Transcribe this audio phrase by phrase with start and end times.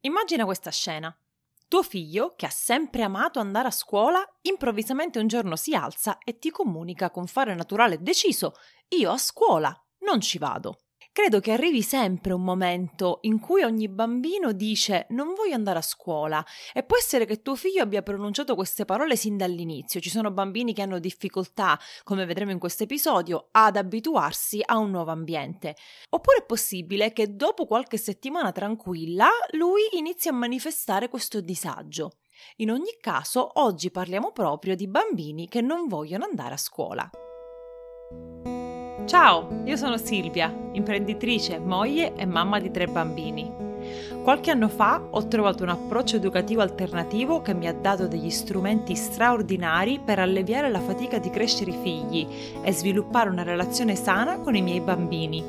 [0.00, 1.16] Immagina questa scena.
[1.66, 6.38] Tuo figlio, che ha sempre amato andare a scuola, improvvisamente un giorno si alza e
[6.38, 8.54] ti comunica con fare naturale deciso:
[8.88, 10.87] Io a scuola non ci vado.
[11.18, 15.82] Credo che arrivi sempre un momento in cui ogni bambino dice non voglio andare a
[15.82, 19.98] scuola e può essere che tuo figlio abbia pronunciato queste parole sin dall'inizio.
[19.98, 24.92] Ci sono bambini che hanno difficoltà, come vedremo in questo episodio, ad abituarsi a un
[24.92, 25.74] nuovo ambiente.
[26.10, 32.12] Oppure è possibile che dopo qualche settimana tranquilla lui inizi a manifestare questo disagio.
[32.58, 37.10] In ogni caso, oggi parliamo proprio di bambini che non vogliono andare a scuola.
[39.08, 43.50] Ciao, io sono Silvia, imprenditrice, moglie e mamma di tre bambini.
[44.22, 48.94] Qualche anno fa ho trovato un approccio educativo alternativo che mi ha dato degli strumenti
[48.94, 52.26] straordinari per alleviare la fatica di crescere i figli
[52.60, 55.42] e sviluppare una relazione sana con i miei bambini.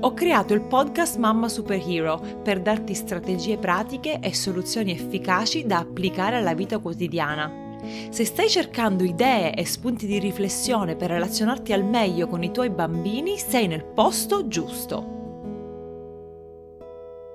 [0.00, 6.36] Ho creato il podcast Mamma Superhero per darti strategie pratiche e soluzioni efficaci da applicare
[6.36, 7.62] alla vita quotidiana
[8.10, 12.70] se stai cercando idee e spunti di riflessione per relazionarti al meglio con i tuoi
[12.70, 15.21] bambini, sei nel posto giusto.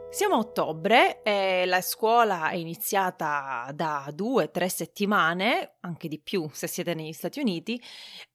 [0.10, 6.18] Siamo a ottobre e la scuola è iniziata da due o tre settimane, anche di
[6.18, 7.80] più se siete negli Stati Uniti,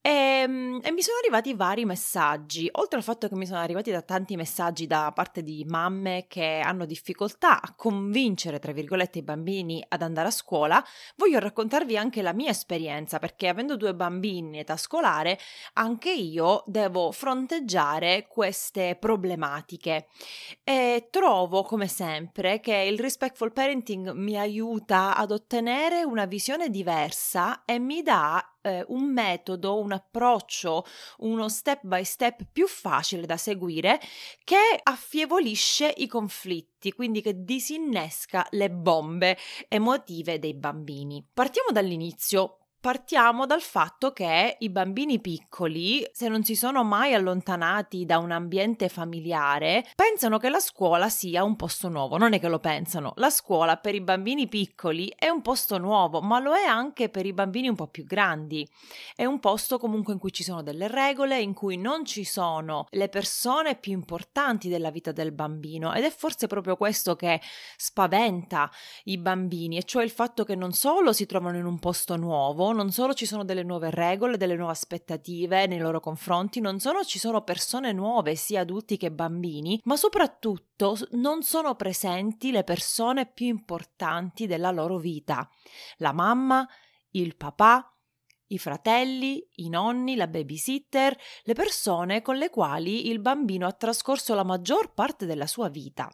[0.01, 3.91] e, ehm, e, mi sono arrivati vari messaggi, oltre al fatto che mi sono arrivati
[3.91, 9.23] da tanti messaggi da parte di mamme che hanno difficoltà a convincere, tra virgolette, i
[9.23, 10.85] bambini ad andare a scuola,
[11.17, 15.39] voglio raccontarvi anche la mia esperienza, perché avendo due bambini in età scolare,
[15.75, 20.09] anche io devo fronteggiare queste problematiche.
[20.65, 27.65] E trovo, come sempre, che il respectful parenting mi aiuta ad ottenere una visione diversa
[27.65, 30.85] e mi dà eh, un metodo, un approccio,
[31.21, 33.99] uno step by step più facile da seguire
[34.45, 41.27] che affievolisce i conflitti, quindi che disinnesca le bombe emotive dei bambini.
[41.33, 42.59] Partiamo dall'inizio.
[42.83, 48.33] Partiamo dal fatto che i bambini piccoli, se non si sono mai allontanati da un
[48.33, 52.19] ambiente familiare, pensano che la scuola sia un posto nuovo.
[52.19, 53.13] Non è che lo pensano.
[53.19, 57.25] La scuola per i bambini piccoli è un posto nuovo, ma lo è anche per
[57.25, 58.69] i bambini un po' più grandi.
[59.15, 62.89] È un posto comunque in cui ci sono delle regole, in cui non ci sono
[62.91, 67.41] le persone più importanti della vita del bambino ed è forse proprio questo che
[67.77, 68.69] spaventa
[69.05, 72.71] i bambini, e cioè il fatto che non solo si trovano in un posto nuovo,
[72.73, 77.05] non solo ci sono delle nuove regole, delle nuove aspettative nei loro confronti, non solo
[77.05, 83.27] ci sono persone nuove, sia adulti che bambini, ma soprattutto non sono presenti le persone
[83.27, 85.49] più importanti della loro vita.
[85.97, 86.67] La mamma,
[87.11, 87.87] il papà,
[88.49, 94.35] i fratelli, i nonni, la babysitter, le persone con le quali il bambino ha trascorso
[94.35, 96.11] la maggior parte della sua vita.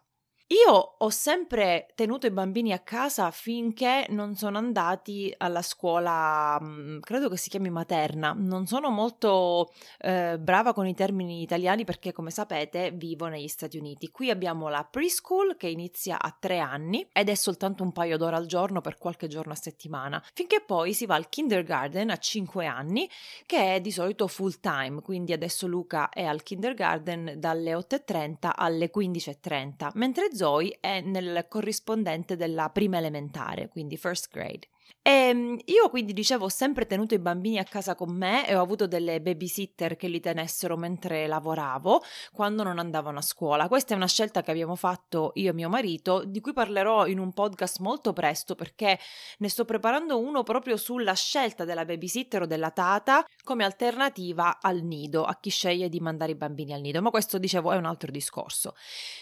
[0.51, 7.01] Io ho sempre tenuto i bambini a casa finché non sono andati alla scuola, mhmm,
[7.01, 8.35] credo che si chiami materna.
[8.35, 13.77] Non sono molto eh, brava con i termini italiani perché, come sapete, vivo negli Stati
[13.77, 14.11] Uniti.
[14.11, 18.37] Qui abbiamo la preschool che inizia a tre anni ed è soltanto un paio d'ore
[18.37, 22.65] al giorno per qualche giorno a settimana, finché poi si va al kindergarten a cinque
[22.65, 23.07] anni,
[23.45, 25.03] che è di solito full time.
[25.03, 32.37] Quindi adesso Luca è al kindergarten dalle 8.30 alle 15.30, mentre Zoe è nel corrispondente
[32.37, 34.69] della prima elementare, quindi first grade.
[35.03, 38.55] E ehm, io quindi dicevo ho sempre tenuto i bambini a casa con me e
[38.55, 43.69] ho avuto delle babysitter che li tenessero mentre lavoravo quando non andavano a scuola.
[43.69, 47.19] Questa è una scelta che abbiamo fatto io e mio marito, di cui parlerò in
[47.19, 48.99] un podcast molto presto perché
[49.39, 54.83] ne sto preparando uno proprio sulla scelta della babysitter o della tata come alternativa al
[54.83, 57.87] nido, a chi sceglie di mandare i bambini al nido, ma questo dicevo è un
[57.87, 58.75] altro discorso.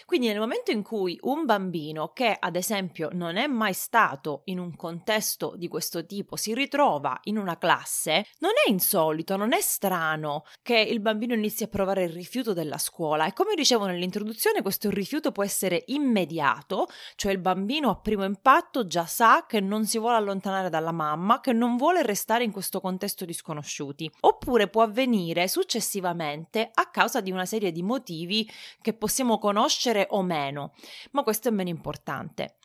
[0.05, 4.59] Quindi nel momento in cui un bambino che ad esempio non è mai stato in
[4.59, 9.61] un contesto di questo tipo si ritrova in una classe, non è insolito, non è
[9.61, 14.61] strano che il bambino inizi a provare il rifiuto della scuola e come dicevo nell'introduzione
[14.61, 19.85] questo rifiuto può essere immediato, cioè il bambino a primo impatto già sa che non
[19.85, 24.67] si vuole allontanare dalla mamma, che non vuole restare in questo contesto di sconosciuti, oppure
[24.67, 28.49] può avvenire successivamente a causa di una serie di motivi
[28.81, 30.73] che possiamo conoscere o meno,
[31.11, 32.57] ma questo è meno importante.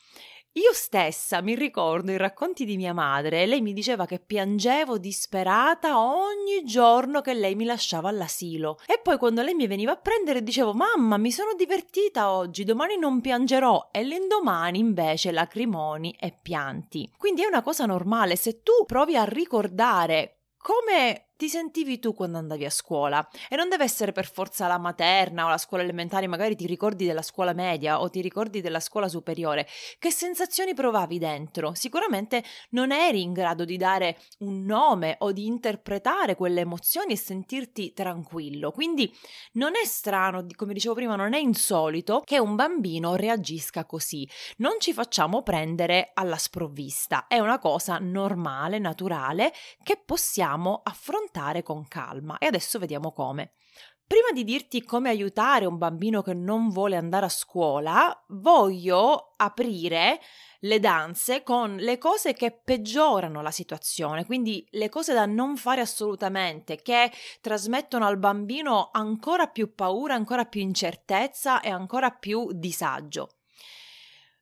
[0.57, 5.99] Io stessa mi ricordo i racconti di mia madre, lei mi diceva che piangevo disperata
[5.99, 8.79] ogni giorno che lei mi lasciava all'asilo.
[8.85, 12.99] E poi quando lei mi veniva a prendere dicevo mamma mi sono divertita oggi, domani
[12.99, 17.11] non piangerò e l'indomani invece lacrimoni e pianti.
[17.17, 22.39] Quindi è una cosa normale, se tu provi a ricordare come ti sentivi tu quando
[22.39, 26.27] andavi a scuola e non deve essere per forza la materna o la scuola elementare,
[26.27, 29.67] magari ti ricordi della scuola media o ti ricordi della scuola superiore.
[29.99, 31.75] Che sensazioni provavi dentro?
[31.75, 37.17] Sicuramente non eri in grado di dare un nome o di interpretare quelle emozioni e
[37.17, 38.71] sentirti tranquillo.
[38.71, 39.13] Quindi
[39.55, 44.29] non è strano, come dicevo prima, non è insolito che un bambino reagisca così.
[44.59, 49.53] Non ci facciamo prendere alla sprovvista, è una cosa normale, naturale
[49.83, 53.53] che possiamo affrontare affrontare con calma e adesso vediamo come.
[54.07, 60.21] Prima di dirti come aiutare un bambino che non vuole andare a scuola, voglio aprire
[60.61, 65.81] le danze con le cose che peggiorano la situazione, quindi le cose da non fare
[65.81, 73.37] assolutamente, che trasmettono al bambino ancora più paura, ancora più incertezza e ancora più disagio.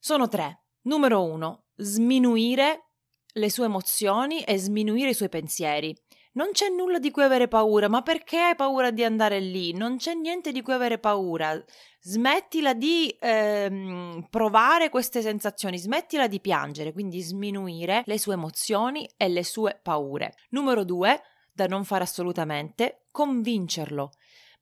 [0.00, 0.64] Sono tre.
[0.82, 2.86] Numero uno, sminuire
[3.34, 5.94] le sue emozioni e sminuire i suoi pensieri.
[6.32, 9.72] Non c'è nulla di cui avere paura, ma perché hai paura di andare lì?
[9.72, 11.60] Non c'è niente di cui avere paura.
[12.00, 19.28] Smettila di ehm, provare queste sensazioni, smettila di piangere, quindi sminuire le sue emozioni e
[19.28, 20.34] le sue paure.
[20.50, 21.20] Numero due,
[21.52, 24.12] da non fare assolutamente, convincerlo.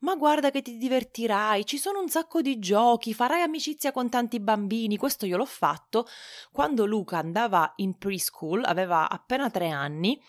[0.00, 4.38] Ma guarda che ti divertirai, ci sono un sacco di giochi, farai amicizia con tanti
[4.38, 4.96] bambini.
[4.96, 6.06] Questo io l'ho fatto
[6.52, 10.20] quando Luca andava in preschool, aveva appena tre anni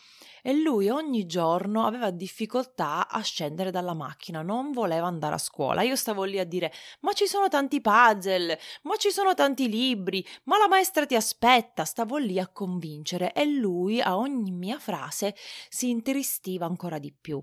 [0.42, 5.84] e lui ogni giorno aveva difficoltà a scendere dalla macchina, non voleva andare a scuola.
[5.84, 10.26] Io stavo lì a dire: Ma ci sono tanti puzzle, ma ci sono tanti libri,
[10.46, 11.86] ma la maestra ti aspetta.
[11.86, 15.36] Stavo lì a convincere e lui a ogni mia frase
[15.70, 17.40] si intristiva ancora di più.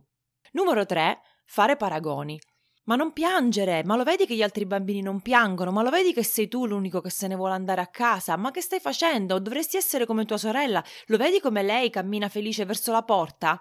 [0.53, 1.21] Numero 3.
[1.47, 2.39] Fare paragoni.
[2.85, 6.13] Ma non piangere, ma lo vedi che gli altri bambini non piangono, ma lo vedi
[6.13, 9.41] che sei tu l'unico che se ne vuole andare a casa, ma che stai facendo?
[9.41, 13.61] Dovresti essere come tua sorella, lo vedi come lei cammina felice verso la porta?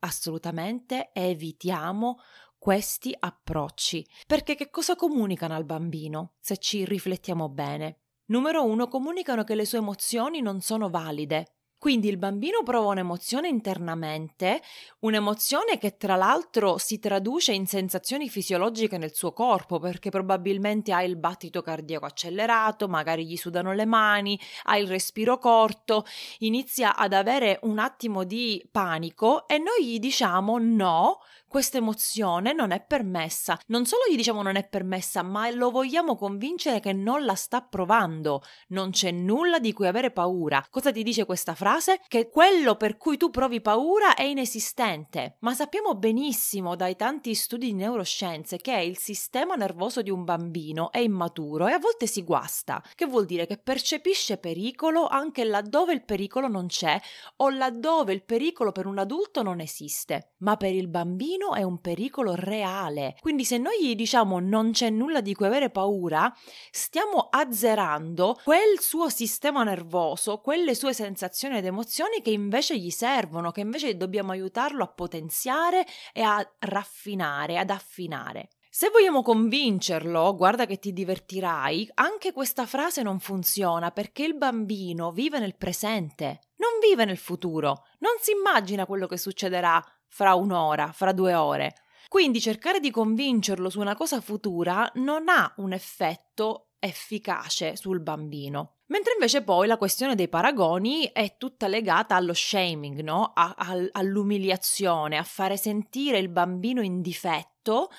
[0.00, 2.20] Assolutamente evitiamo
[2.58, 8.02] questi approcci, perché che cosa comunicano al bambino, se ci riflettiamo bene?
[8.26, 11.56] Numero uno, comunicano che le sue emozioni non sono valide.
[11.82, 14.62] Quindi il bambino prova un'emozione internamente,
[15.00, 21.02] un'emozione che tra l'altro si traduce in sensazioni fisiologiche nel suo corpo, perché probabilmente ha
[21.02, 26.04] il battito cardiaco accelerato, magari gli sudano le mani, ha il respiro corto,
[26.38, 31.18] inizia ad avere un attimo di panico e noi gli diciamo no,
[31.52, 33.60] questa emozione non è permessa.
[33.66, 37.60] Non solo gli diciamo non è permessa, ma lo vogliamo convincere che non la sta
[37.60, 38.42] provando.
[38.68, 40.64] Non c'è nulla di cui avere paura.
[40.70, 42.00] Cosa ti dice questa frase?
[42.08, 45.36] Che quello per cui tu provi paura è inesistente.
[45.40, 50.90] Ma sappiamo benissimo dai tanti studi di neuroscienze che il sistema nervoso di un bambino
[50.90, 55.92] è immaturo e a volte si guasta, che vuol dire che percepisce pericolo anche laddove
[55.92, 56.98] il pericolo non c'è
[57.36, 60.32] o laddove il pericolo per un adulto non esiste.
[60.38, 63.16] Ma per il bambino bambino è un pericolo reale.
[63.20, 66.32] Quindi se noi gli diciamo non c'è nulla di cui avere paura,
[66.70, 73.50] stiamo azzerando quel suo sistema nervoso, quelle sue sensazioni ed emozioni che invece gli servono,
[73.50, 78.50] che invece dobbiamo aiutarlo a potenziare e a raffinare, ad affinare.
[78.74, 85.12] Se vogliamo convincerlo, guarda che ti divertirai, anche questa frase non funziona perché il bambino
[85.12, 90.92] vive nel presente, non vive nel futuro, non si immagina quello che succederà fra un'ora,
[90.92, 91.74] fra due ore.
[92.08, 98.80] Quindi cercare di convincerlo su una cosa futura non ha un effetto efficace sul bambino.
[98.88, 103.32] Mentre invece poi la questione dei paragoni è tutta legata allo shaming, no?
[103.34, 107.51] A, a, all'umiliazione, a fare sentire il bambino in difetto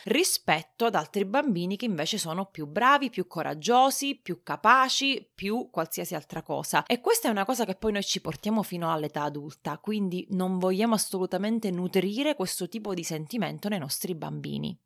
[0.04, 6.16] rispetto ad altri bambini che invece sono più bravi, più coraggiosi, più capaci, più qualsiasi
[6.16, 6.86] altra cosa.
[6.86, 10.60] E questa è una cosa che poi noi ci portiamo fino all'età adulta, quindi non
[10.60, 14.78] vogliamo assolutamente nutrire questo tipo di sentimento nei nostri bambini.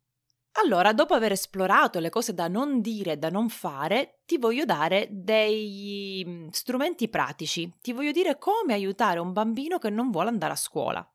[0.52, 4.64] Allora, dopo aver esplorato le cose da non dire e da non fare, ti voglio
[4.64, 7.72] dare degli mm, strumenti pratici.
[7.80, 11.08] Ti voglio dire come aiutare un bambino che non vuole andare a scuola.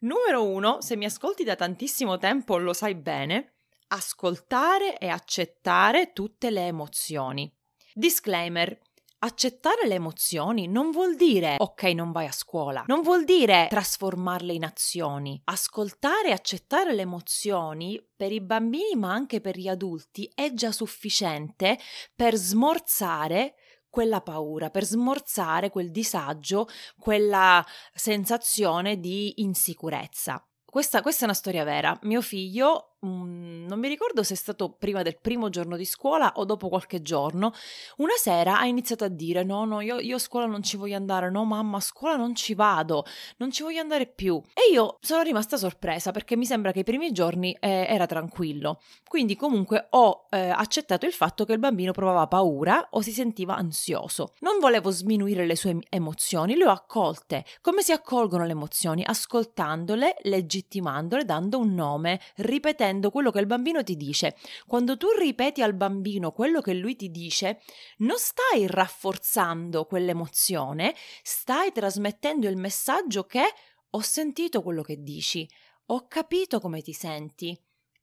[0.00, 3.54] Numero uno, se mi ascolti da tantissimo tempo lo sai bene,
[3.88, 7.52] ascoltare e accettare tutte le emozioni.
[7.94, 8.78] Disclaimer,
[9.20, 14.52] Accettare le emozioni non vuol dire ok, non vai a scuola, non vuol dire trasformarle
[14.52, 15.40] in azioni.
[15.42, 20.70] Ascoltare e accettare le emozioni per i bambini ma anche per gli adulti è già
[20.70, 21.76] sufficiente
[22.14, 23.56] per smorzare
[23.90, 26.68] quella paura, per smorzare quel disagio,
[26.98, 30.42] quella sensazione di insicurezza.
[30.64, 31.98] Questa, questa, è una storia vera.
[32.02, 36.44] Mio figlio non mi ricordo se è stato prima del primo giorno di scuola o
[36.44, 37.52] dopo qualche giorno,
[37.98, 40.96] una sera ha iniziato a dire no, no, io, io a scuola non ci voglio
[40.96, 43.04] andare, no mamma, a scuola non ci vado,
[43.36, 44.42] non ci voglio andare più.
[44.52, 48.80] E io sono rimasta sorpresa perché mi sembra che i primi giorni eh, era tranquillo.
[49.06, 53.54] Quindi comunque ho eh, accettato il fatto che il bambino provava paura o si sentiva
[53.54, 54.34] ansioso.
[54.40, 57.44] Non volevo sminuire le sue emozioni, le ho accolte.
[57.60, 59.04] Come si accolgono le emozioni?
[59.06, 64.36] Ascoltandole, legittimandole, dando un nome, ripetendo quello che il bambino ti dice.
[64.66, 67.60] Quando tu ripeti al bambino quello che lui ti dice,
[67.98, 73.44] non stai rafforzando quell'emozione, stai trasmettendo il messaggio che
[73.90, 75.48] ho sentito quello che dici,
[75.86, 77.58] ho capito come ti senti,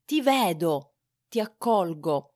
[0.05, 0.95] ti vedo,
[1.27, 2.34] ti accolgo.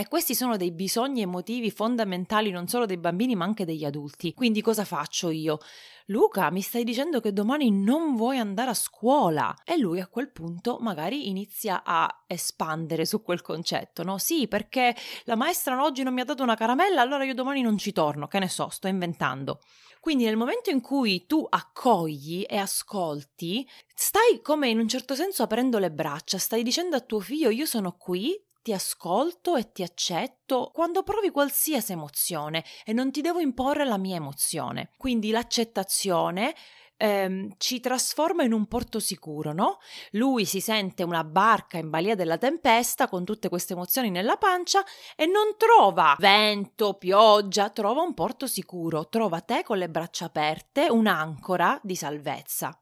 [0.00, 4.32] E questi sono dei bisogni emotivi fondamentali non solo dei bambini ma anche degli adulti.
[4.32, 5.58] Quindi cosa faccio io?
[6.06, 9.52] Luca, mi stai dicendo che domani non vuoi andare a scuola?
[9.64, 14.18] E lui a quel punto magari inizia a espandere su quel concetto, no?
[14.18, 17.76] Sì, perché la maestra oggi non mi ha dato una caramella, allora io domani non
[17.76, 19.58] ci torno, che ne so, sto inventando.
[19.98, 25.42] Quindi nel momento in cui tu accogli e ascolti, stai come in un certo senso
[25.42, 29.82] aprendo le braccia, stai dicendo a tuo figlio io sono qui, ti ascolto e ti
[29.82, 34.90] accetto quando provi qualsiasi emozione e non ti devo imporre la mia emozione.
[34.98, 36.54] Quindi l'accettazione
[36.98, 39.78] ehm, ci trasforma in un porto sicuro, no?
[40.10, 44.84] Lui si sente una barca in balia della tempesta con tutte queste emozioni nella pancia
[45.16, 50.90] e non trova vento, pioggia, trova un porto sicuro, trova te con le braccia aperte,
[50.90, 52.78] un'ancora di salvezza.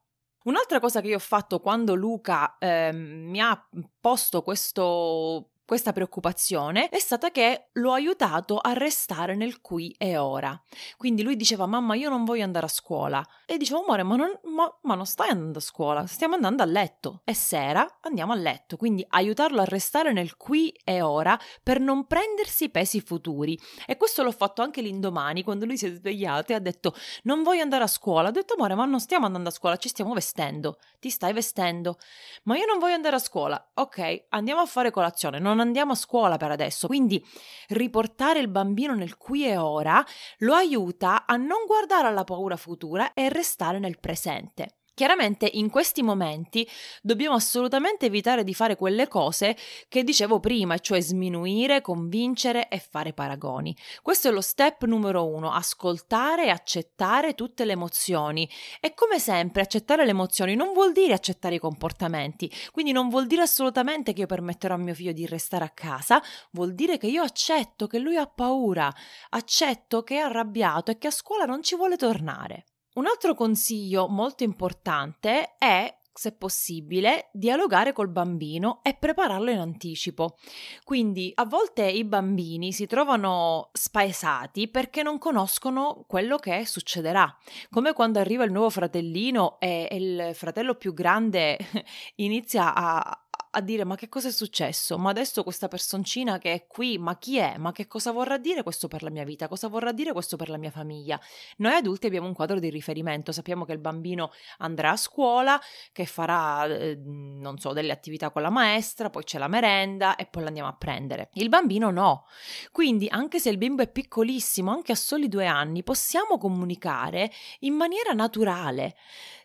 [0.47, 3.69] Un'altra cosa che io ho fatto quando Luca eh, mi ha
[4.01, 10.59] posto questo questa preoccupazione è stata che l'ho aiutato a restare nel qui e ora.
[10.97, 13.27] Quindi lui diceva: Mamma, io non voglio andare a scuola.
[13.45, 16.67] E dicevo: Amore, ma non, ma, ma non stai andando a scuola, stiamo andando a
[16.67, 17.23] letto.
[17.25, 18.77] E sera andiamo a letto.
[18.77, 23.59] Quindi aiutarlo a restare nel qui e ora per non prendersi pesi futuri.
[23.87, 26.95] E questo l'ho fatto anche l'indomani, quando lui si è svegliato e ha detto:
[27.25, 28.29] Non voglio andare a scuola.
[28.29, 30.79] Ho detto: Amore, ma non stiamo andando a scuola, ci stiamo vestendo.
[31.01, 31.99] Ti stai vestendo.
[32.45, 33.73] Ma io non voglio andare a scuola.
[33.75, 35.41] Ok, andiamo a fare colazione.
[35.41, 36.87] Non non andiamo a scuola per adesso.
[36.87, 37.25] Quindi
[37.69, 40.05] riportare il bambino nel qui e ora
[40.39, 44.77] lo aiuta a non guardare alla paura futura e restare nel presente.
[44.97, 46.67] Chiaramente in questi momenti
[47.03, 49.55] dobbiamo assolutamente evitare di fare quelle cose
[49.89, 53.77] che dicevo prima, cioè sminuire, convincere e fare paragoni.
[54.01, 58.49] Questo è lo step numero uno, ascoltare e accettare tutte le emozioni.
[58.81, 63.27] E come sempre accettare le emozioni non vuol dire accettare i comportamenti, quindi non vuol
[63.27, 66.23] dire assolutamente che io permetterò a mio figlio di restare a casa,
[66.53, 68.91] vuol dire che io accetto che lui ha paura,
[69.29, 72.65] accetto che è arrabbiato e che a scuola non ci vuole tornare.
[72.97, 80.39] Un altro consiglio molto importante è se possibile, dialogare col bambino e prepararlo in anticipo.
[80.83, 87.37] Quindi a volte i bambini si trovano spaesati perché non conoscono quello che succederà.
[87.71, 91.59] Come quando arriva il nuovo fratellino e il fratello più grande
[92.17, 93.26] inizia a,
[93.57, 94.99] a dire ma che cosa è successo?
[94.99, 97.57] Ma adesso questa personcina che è qui, ma chi è?
[97.57, 99.49] Ma che cosa vorrà dire questo per la mia vita?
[99.49, 101.19] Cosa vorrà dire questo per la mia famiglia?
[101.57, 105.59] Noi adulti abbiamo un quadro di riferimento, sappiamo che il bambino andrà a scuola,
[105.91, 110.27] che farà, eh, non so, delle attività con la maestra, poi c'è la merenda e
[110.27, 111.31] poi l'andiamo a prendere.
[111.33, 112.27] Il bambino no.
[112.73, 117.73] Quindi anche se il bimbo è piccolissimo, anche a soli due anni, possiamo comunicare in
[117.73, 118.97] maniera naturale,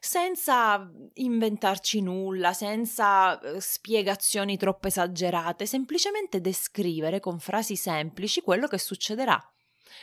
[0.02, 8.68] senza inventarci nulla, senza eh, spiegare spiegazioni troppo esagerate, semplicemente descrivere con frasi semplici quello
[8.68, 9.40] che succederà.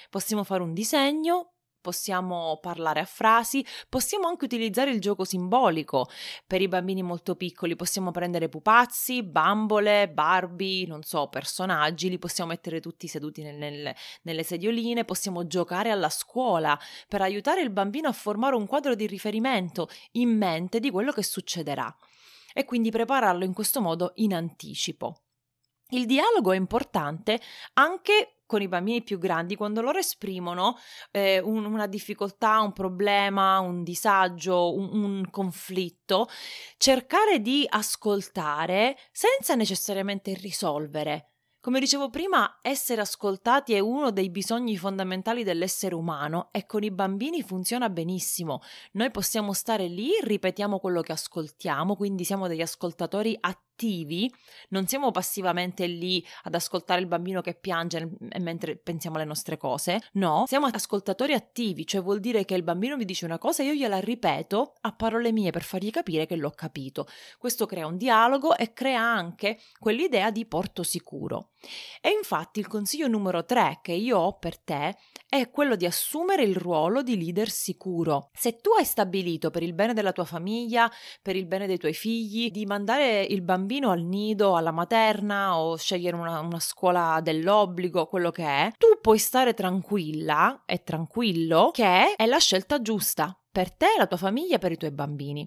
[0.09, 6.09] Possiamo fare un disegno, possiamo parlare a frasi, possiamo anche utilizzare il gioco simbolico.
[6.47, 12.51] Per i bambini molto piccoli possiamo prendere pupazzi, bambole, Barbie, non so, personaggi, li possiamo
[12.51, 16.79] mettere tutti seduti nel, nel, nelle sedioline, possiamo giocare alla scuola
[17.09, 21.25] per aiutare il bambino a formare un quadro di riferimento in mente di quello che
[21.25, 21.93] succederà
[22.59, 25.23] e quindi prepararlo in questo modo in anticipo.
[25.91, 27.41] Il dialogo è importante
[27.75, 30.77] anche con i bambini più grandi quando loro esprimono
[31.13, 36.27] eh, un, una difficoltà, un problema, un disagio, un, un conflitto,
[36.79, 44.77] cercare di ascoltare senza necessariamente risolvere, come dicevo prima, essere ascoltati è uno dei bisogni
[44.77, 48.61] fondamentali dell'essere umano e con i bambini funziona benissimo.
[48.93, 54.33] Noi possiamo stare lì, ripetiamo quello che ascoltiamo, quindi siamo degli ascoltatori attivi attivi,
[54.71, 60.01] non siamo passivamente lì ad ascoltare il bambino che piange mentre pensiamo alle nostre cose,
[60.15, 63.67] no, siamo ascoltatori attivi, cioè vuol dire che il bambino vi dice una cosa e
[63.67, 67.07] io gliela ripeto a parole mie per fargli capire che l'ho capito.
[67.39, 71.51] Questo crea un dialogo e crea anche quell'idea di porto sicuro.
[72.01, 74.97] E infatti il consiglio numero 3 che io ho per te
[75.29, 78.31] è quello di assumere il ruolo di leader sicuro.
[78.33, 81.93] Se tu hai stabilito per il bene della tua famiglia, per il bene dei tuoi
[81.93, 88.07] figli, di mandare il bambino al nido, alla materna o scegliere una, una scuola dell'obbligo,
[88.07, 93.73] quello che è, tu puoi stare tranquilla e tranquillo che è la scelta giusta per
[93.73, 95.45] te, la tua famiglia, per i tuoi bambini.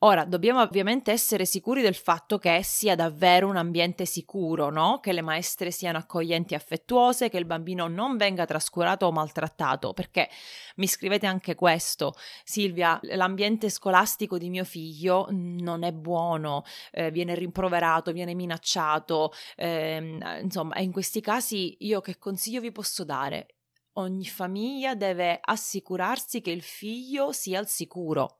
[0.00, 5.00] Ora, dobbiamo ovviamente essere sicuri del fatto che sia davvero un ambiente sicuro, no?
[5.00, 9.94] Che le maestre siano accoglienti e affettuose, che il bambino non venga trascurato o maltrattato,
[9.94, 10.28] perché
[10.76, 12.12] mi scrivete anche questo,
[12.44, 20.18] Silvia, l'ambiente scolastico di mio figlio non è buono, eh, viene rimproverato, viene minacciato, eh,
[20.42, 23.53] insomma, in questi casi io che consiglio vi posso dare?
[23.94, 28.38] Ogni famiglia deve assicurarsi che il figlio sia al sicuro.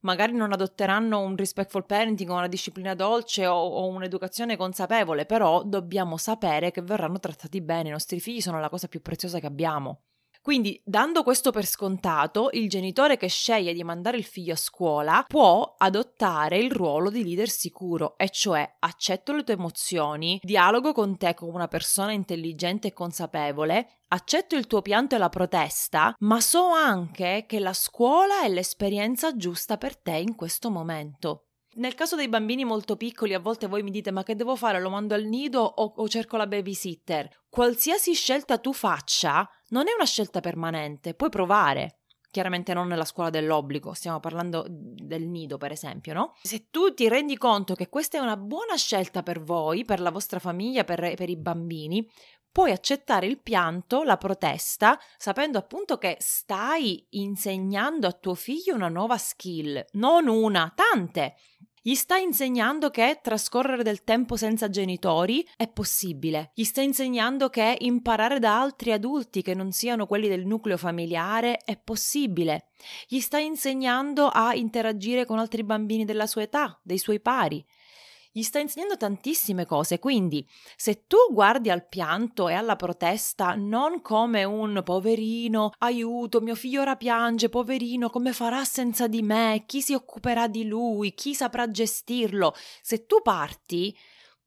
[0.00, 5.62] Magari non adotteranno un respectful parenting o una disciplina dolce o, o un'educazione consapevole, però
[5.62, 7.88] dobbiamo sapere che verranno trattati bene.
[7.88, 10.04] I nostri figli sono la cosa più preziosa che abbiamo.
[10.42, 15.24] Quindi, dando questo per scontato, il genitore che sceglie di mandare il figlio a scuola
[15.26, 21.18] può adottare il ruolo di leader sicuro, e cioè accetto le tue emozioni, dialogo con
[21.18, 26.40] te come una persona intelligente e consapevole, accetto il tuo pianto e la protesta, ma
[26.40, 31.49] so anche che la scuola è l'esperienza giusta per te in questo momento.
[31.74, 34.80] Nel caso dei bambini molto piccoli, a volte voi mi dite: Ma che devo fare?
[34.80, 37.28] Lo mando al nido o, o cerco la babysitter?
[37.48, 41.96] Qualsiasi scelta tu faccia, non è una scelta permanente, puoi provare.
[42.30, 46.34] Chiaramente non nella scuola dell'obbligo, stiamo parlando del nido, per esempio, no?
[46.42, 50.12] Se tu ti rendi conto che questa è una buona scelta per voi, per la
[50.12, 52.08] vostra famiglia, per, per i bambini,
[52.52, 58.88] puoi accettare il pianto, la protesta, sapendo appunto che stai insegnando a tuo figlio una
[58.88, 61.36] nuova skill, non una, tante.
[61.82, 66.50] Gli stai insegnando che trascorrere del tempo senza genitori è possibile.
[66.54, 71.56] Gli stai insegnando che imparare da altri adulti che non siano quelli del nucleo familiare
[71.56, 72.66] è possibile.
[73.08, 77.64] Gli stai insegnando a interagire con altri bambini della sua età, dei suoi pari
[78.32, 80.46] gli sta insegnando tantissime cose, quindi
[80.76, 86.82] se tu guardi al pianto e alla protesta non come un poverino, aiuto, mio figlio
[86.82, 91.70] ora piange, poverino, come farà senza di me, chi si occuperà di lui, chi saprà
[91.70, 93.96] gestirlo, se tu parti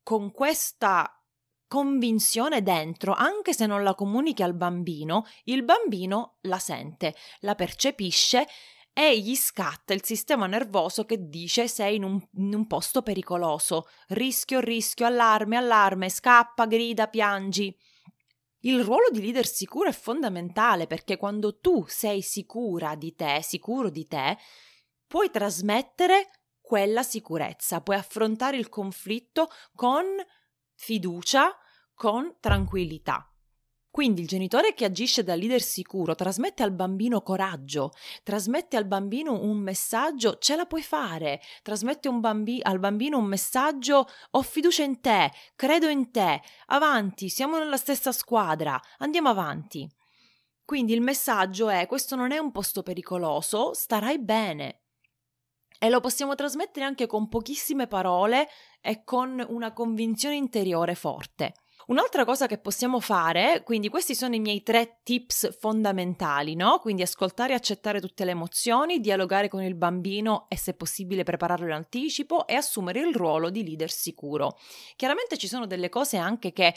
[0.02, 1.18] con questa
[1.66, 8.46] convinzione dentro, anche se non la comunichi al bambino, il bambino la sente, la percepisce
[8.96, 13.88] e gli scatta il sistema nervoso che dice sei in un, in un, posto pericoloso.
[14.08, 17.76] Rischio, rischio, allarme, allarme, scappa, grida, piangi.
[18.60, 23.90] Il ruolo di leader sicuro è fondamentale perché quando tu sei sicura di te, sicuro
[23.90, 24.38] di te,
[25.08, 26.30] puoi trasmettere
[26.60, 30.04] quella sicurezza, puoi affrontare il conflitto con
[30.72, 31.52] fiducia,
[31.94, 33.28] con tranquillità.
[33.94, 37.92] Quindi il genitore che agisce da leader sicuro trasmette al bambino coraggio,
[38.24, 44.08] trasmette al bambino un messaggio ce la puoi fare, trasmette bambi- al bambino un messaggio
[44.32, 49.88] ho fiducia in te, credo in te, avanti, siamo nella stessa squadra, andiamo avanti.
[50.64, 54.80] Quindi il messaggio è questo non è un posto pericoloso, starai bene.
[55.78, 58.48] E lo possiamo trasmettere anche con pochissime parole
[58.80, 61.54] e con una convinzione interiore forte.
[61.86, 66.78] Un'altra cosa che possiamo fare, quindi questi sono i miei tre tips fondamentali, no?
[66.78, 71.66] Quindi ascoltare e accettare tutte le emozioni, dialogare con il bambino e se possibile prepararlo
[71.66, 74.58] in anticipo e assumere il ruolo di leader sicuro.
[74.96, 76.74] Chiaramente ci sono delle cose anche che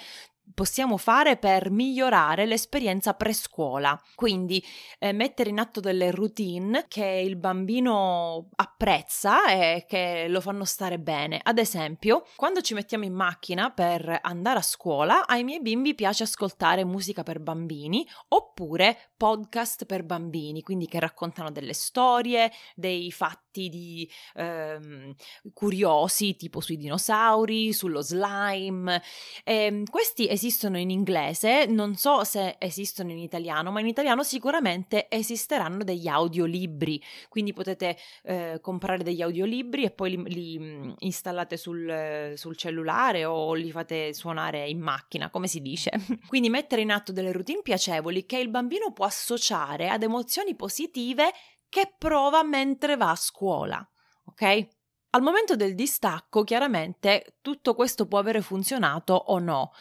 [0.53, 3.99] possiamo fare per migliorare l'esperienza prescuola.
[4.15, 4.63] Quindi
[4.99, 10.99] eh, mettere in atto delle routine che il bambino apprezza e che lo fanno stare
[10.99, 11.39] bene.
[11.41, 16.23] Ad esempio, quando ci mettiamo in macchina per andare a scuola, ai miei bimbi piace
[16.23, 23.67] ascoltare musica per bambini oppure podcast per bambini, quindi che raccontano delle storie, dei fatti
[23.67, 25.13] di, ehm,
[25.53, 29.01] curiosi, tipo sui dinosauri, sullo slime.
[29.43, 34.23] E ehm, questi esistono in inglese, non so se esistono in italiano, ma in italiano
[34.23, 40.91] sicuramente esisteranno degli audiolibri, quindi potete eh, comprare degli audiolibri e poi li, li mm,
[40.99, 45.91] installate sul, sul cellulare o li fate suonare in macchina, come si dice.
[46.27, 51.31] quindi mettere in atto delle routine piacevoli che il bambino può associare ad emozioni positive
[51.67, 53.85] che prova mentre va a scuola,
[54.25, 54.67] ok?
[55.11, 59.71] Al momento del distacco, chiaramente, tutto questo può avere funzionato o no,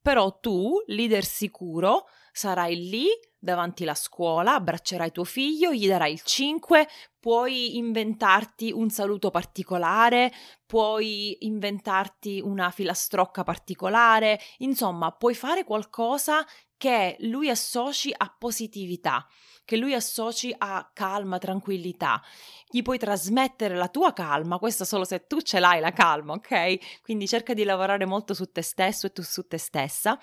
[0.00, 2.04] però tu, leader sicuro,
[2.36, 3.06] sarai lì
[3.38, 6.88] davanti alla scuola, abbraccerai tuo figlio, gli darai il 5,
[7.20, 10.32] puoi inventarti un saluto particolare,
[10.66, 16.44] puoi inventarti una filastrocca particolare, insomma, puoi fare qualcosa
[16.76, 19.24] che lui associ a positività,
[19.64, 22.20] che lui associ a calma, tranquillità.
[22.66, 27.00] Gli puoi trasmettere la tua calma, questo solo se tu ce l'hai la calma, ok?
[27.00, 30.18] Quindi cerca di lavorare molto su te stesso e tu su te stessa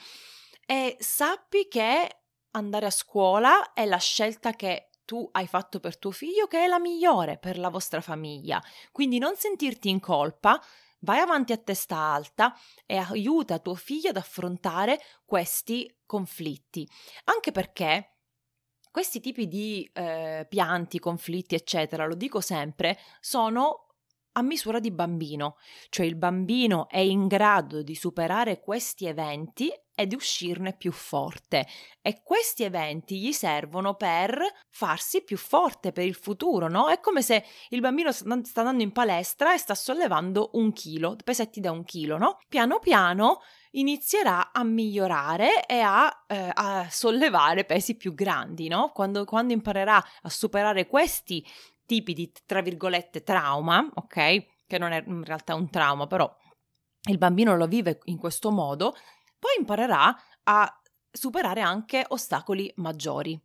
[0.71, 6.11] e sappi che andare a scuola è la scelta che tu hai fatto per tuo
[6.11, 8.63] figlio che è la migliore per la vostra famiglia.
[8.93, 10.63] Quindi non sentirti in colpa,
[10.99, 16.89] vai avanti a testa alta e aiuta tuo figlio ad affrontare questi conflitti.
[17.25, 18.19] Anche perché
[18.89, 23.87] questi tipi di eh, pianti, conflitti, eccetera, lo dico sempre, sono
[24.33, 25.57] a misura di bambino,
[25.89, 31.67] cioè il bambino è in grado di superare questi eventi e di uscirne più forte
[32.01, 36.89] e questi eventi gli servono per farsi più forte per il futuro, no?
[36.89, 41.59] È come se il bambino sta andando in palestra e sta sollevando un chilo, pesetti
[41.59, 42.39] da un chilo, no?
[42.47, 43.41] Piano piano
[43.71, 48.91] inizierà a migliorare e a, eh, a sollevare pesi più grandi, no?
[48.93, 51.45] Quando, quando imparerà a superare questi
[51.91, 54.45] tipi di, tra virgolette, trauma, ok?
[54.65, 56.33] Che non è in realtà un trauma, però
[57.09, 58.95] il bambino lo vive in questo modo,
[59.37, 63.37] poi imparerà a superare anche ostacoli maggiori.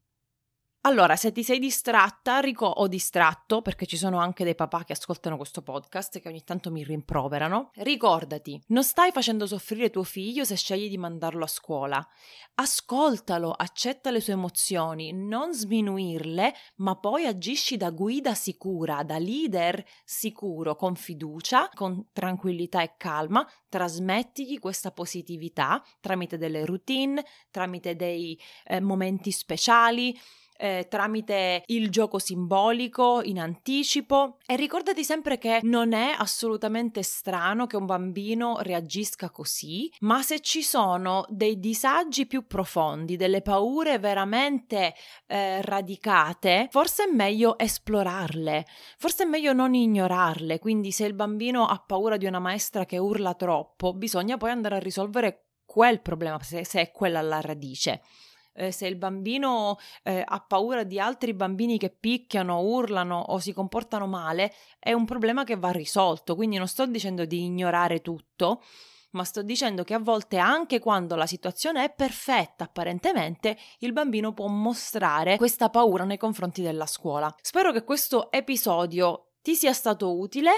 [0.86, 4.92] Allora, se ti sei distratta rico- o distratto, perché ci sono anche dei papà che
[4.92, 10.44] ascoltano questo podcast che ogni tanto mi rimproverano, ricordati, non stai facendo soffrire tuo figlio
[10.44, 12.08] se scegli di mandarlo a scuola.
[12.54, 19.84] Ascoltalo, accetta le sue emozioni, non sminuirle, ma poi agisci da guida sicura, da leader
[20.04, 28.40] sicuro, con fiducia, con tranquillità e calma, trasmettigli questa positività tramite delle routine, tramite dei
[28.66, 30.16] eh, momenti speciali
[30.58, 34.38] eh, tramite il gioco simbolico in anticipo.
[34.46, 40.40] E ricordati sempre che non è assolutamente strano che un bambino reagisca così, ma se
[40.40, 44.94] ci sono dei disagi più profondi, delle paure veramente
[45.26, 48.66] eh, radicate, forse è meglio esplorarle,
[48.98, 52.98] forse è meglio non ignorarle, quindi se il bambino ha paura di una maestra che
[52.98, 58.02] urla troppo, bisogna poi andare a risolvere quel problema, se, se è quella la radice
[58.56, 63.52] eh, se il bambino eh, ha paura di altri bambini che picchiano, urlano o si
[63.52, 66.34] comportano male, è un problema che va risolto.
[66.34, 68.62] Quindi non sto dicendo di ignorare tutto,
[69.10, 74.32] ma sto dicendo che a volte anche quando la situazione è perfetta apparentemente, il bambino
[74.32, 77.34] può mostrare questa paura nei confronti della scuola.
[77.40, 80.50] Spero che questo episodio ti sia stato utile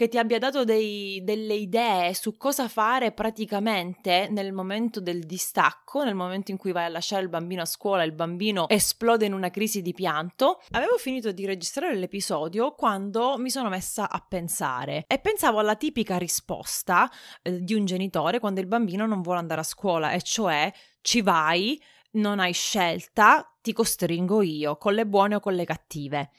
[0.00, 6.04] che ti abbia dato dei, delle idee su cosa fare praticamente nel momento del distacco,
[6.04, 9.34] nel momento in cui vai a lasciare il bambino a scuola il bambino esplode in
[9.34, 10.62] una crisi di pianto.
[10.70, 16.16] Avevo finito di registrare l'episodio quando mi sono messa a pensare e pensavo alla tipica
[16.16, 17.06] risposta
[17.42, 21.20] eh, di un genitore quando il bambino non vuole andare a scuola, e cioè ci
[21.20, 21.78] vai,
[22.12, 26.30] non hai scelta, ti costringo io, con le buone o con le cattive.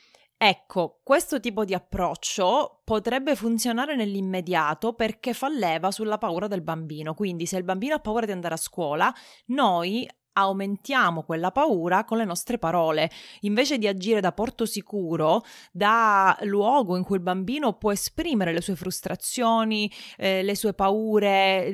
[0.43, 7.13] Ecco, questo tipo di approccio potrebbe funzionare nell'immediato perché fa leva sulla paura del bambino.
[7.13, 9.13] Quindi, se il bambino ha paura di andare a scuola,
[9.49, 13.09] noi aumentiamo quella paura con le nostre parole.
[13.41, 18.61] Invece di agire da porto sicuro, da luogo in cui il bambino può esprimere le
[18.61, 21.67] sue frustrazioni, eh, le sue paure,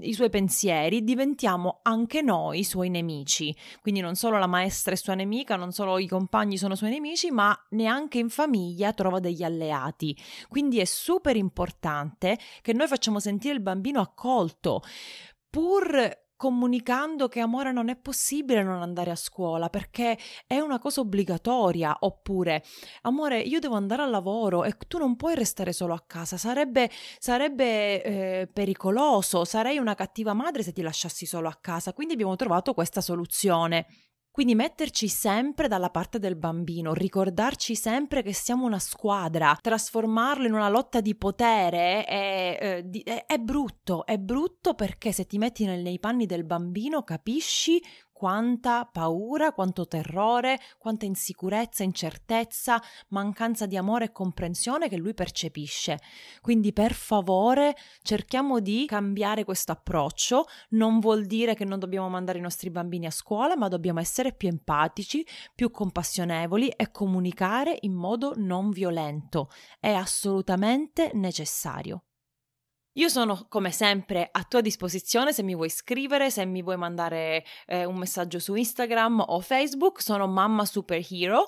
[0.00, 3.54] i suoi pensieri, diventiamo anche noi suoi nemici.
[3.80, 7.30] Quindi non solo la maestra è sua nemica, non solo i compagni sono suoi nemici,
[7.30, 10.16] ma neanche in famiglia trova degli alleati.
[10.48, 14.82] Quindi è super importante che noi facciamo sentire il bambino accolto
[15.50, 20.98] pur comunicando che amore non è possibile non andare a scuola perché è una cosa
[20.98, 21.98] obbligatoria.
[22.00, 22.64] Oppure
[23.02, 26.36] amore io devo andare al lavoro e tu non puoi restare solo a casa.
[26.36, 29.44] Sarebbe, sarebbe eh, pericoloso.
[29.44, 31.92] Sarei una cattiva madre se ti lasciassi solo a casa.
[31.92, 33.86] Quindi abbiamo trovato questa soluzione
[34.32, 40.54] quindi metterci sempre dalla parte del bambino, ricordarci sempre che siamo una squadra, trasformarlo in
[40.54, 45.66] una lotta di potere è, è, è, è brutto, è brutto perché se ti metti
[45.66, 47.80] nei panni del bambino capisci
[48.22, 55.98] quanta paura, quanto terrore, quanta insicurezza, incertezza, mancanza di amore e comprensione che lui percepisce.
[56.40, 62.38] Quindi per favore cerchiamo di cambiare questo approccio, non vuol dire che non dobbiamo mandare
[62.38, 67.92] i nostri bambini a scuola, ma dobbiamo essere più empatici, più compassionevoli e comunicare in
[67.92, 69.50] modo non violento.
[69.80, 72.04] È assolutamente necessario.
[72.96, 77.42] Io sono come sempre a tua disposizione se mi vuoi scrivere, se mi vuoi mandare
[77.66, 81.46] eh, un messaggio su Instagram o Facebook, sono Mamma Superhero.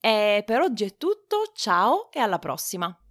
[0.00, 3.01] E per oggi è tutto, ciao e alla prossima!